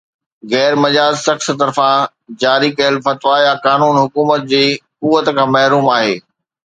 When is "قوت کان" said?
5.03-5.47